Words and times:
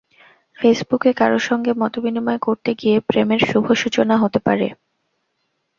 ফেসবুকে 0.57 1.11
কারও 1.13 1.39
সঙ্গে 1.39 1.71
মতবিনিময় 1.73 2.41
করতে 2.41 2.71
গিয়ে 2.79 2.95
প্রেমের 2.99 3.41
শুভ 3.49 3.65
সূচনা 3.81 4.15
হতে 4.17 4.39
পারে। 4.39 4.67